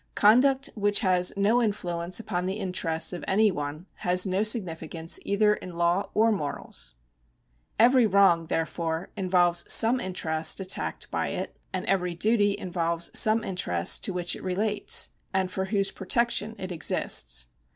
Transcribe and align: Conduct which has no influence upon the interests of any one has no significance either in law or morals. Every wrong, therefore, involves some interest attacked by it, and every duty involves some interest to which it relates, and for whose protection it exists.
Conduct 0.15 0.71
which 0.73 1.01
has 1.01 1.31
no 1.37 1.61
influence 1.61 2.19
upon 2.19 2.47
the 2.47 2.55
interests 2.55 3.13
of 3.13 3.23
any 3.27 3.51
one 3.51 3.85
has 3.97 4.25
no 4.25 4.41
significance 4.41 5.19
either 5.23 5.53
in 5.53 5.75
law 5.75 6.09
or 6.15 6.31
morals. 6.31 6.95
Every 7.77 8.07
wrong, 8.07 8.47
therefore, 8.47 9.11
involves 9.15 9.63
some 9.71 9.99
interest 9.99 10.59
attacked 10.59 11.11
by 11.11 11.27
it, 11.27 11.55
and 11.71 11.85
every 11.85 12.15
duty 12.15 12.55
involves 12.57 13.11
some 13.13 13.43
interest 13.43 14.03
to 14.05 14.11
which 14.11 14.35
it 14.35 14.41
relates, 14.43 15.09
and 15.35 15.51
for 15.51 15.65
whose 15.65 15.91
protection 15.91 16.55
it 16.57 16.71
exists. 16.71 17.45